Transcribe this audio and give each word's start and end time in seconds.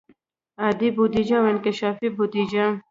عادي 0.63 0.89
بودیجه 0.95 1.37
او 1.39 1.45
انکشافي 1.51 2.07
بودیجه. 2.17 2.65